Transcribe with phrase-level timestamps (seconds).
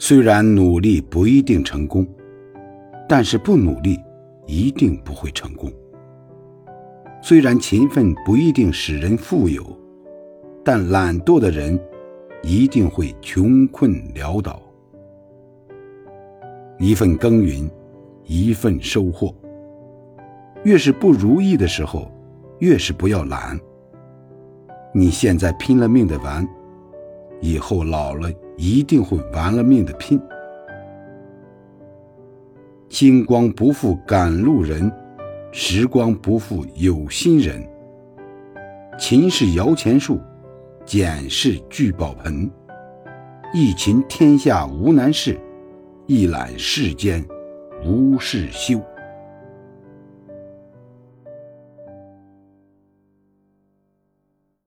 [0.00, 2.06] 虽然努力不一定成功，
[3.08, 3.98] 但是不努力
[4.46, 5.70] 一定不会成功。
[7.20, 9.64] 虽然勤奋不一定使人富有，
[10.64, 11.78] 但懒惰的人
[12.44, 14.62] 一定会穷困潦倒。
[16.78, 17.68] 一份耕耘，
[18.24, 19.34] 一份收获。
[20.62, 22.08] 越是不如意的时候，
[22.60, 23.58] 越是不要懒。
[24.94, 26.48] 你现在拼了命的玩，
[27.40, 30.20] 以后老了一定会玩了命的拼。
[32.88, 34.90] 金光不负赶路人，
[35.52, 37.64] 时光不负有心人。
[38.98, 40.20] 勤是摇钱树，
[40.84, 42.50] 俭是聚宝盆。
[43.54, 45.38] 一勤天下无难事，
[46.06, 47.24] 一懒世间
[47.84, 48.80] 无事休。